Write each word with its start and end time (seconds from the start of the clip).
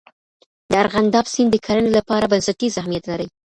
دارغنداب 0.73 1.25
سیند 1.33 1.49
د 1.53 1.57
کرنې 1.65 1.91
لپاره 1.97 2.29
بنسټیز 2.31 2.73
اهمیت 2.81 3.03
لري. 3.11 3.27